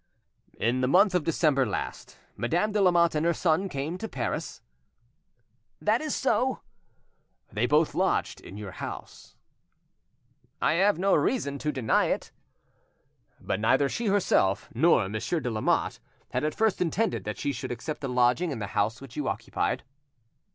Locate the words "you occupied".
19.15-19.83